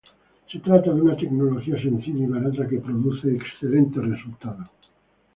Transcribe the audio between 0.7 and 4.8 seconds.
de una tecnología sencilla y barata que produce excelentes resultados.